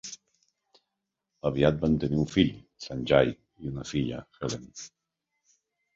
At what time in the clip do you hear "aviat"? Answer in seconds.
1.49-1.77